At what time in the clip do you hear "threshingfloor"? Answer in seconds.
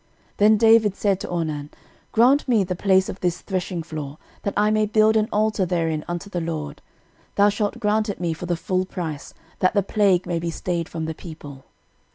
3.43-4.17